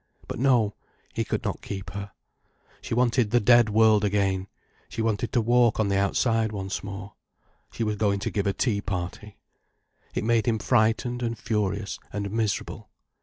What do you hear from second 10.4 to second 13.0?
him frightened and furious and miserable.